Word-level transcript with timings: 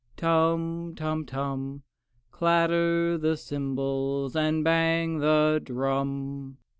Tum, 0.17 0.95
tum 0.95 1.27
tum! 1.27 1.83
Clatter 2.31 3.19
the 3.19 3.37
cymbals 3.37 4.35
and 4.35 4.63
bang 4.63 5.19
the 5.19 5.61
drum! 5.63 6.57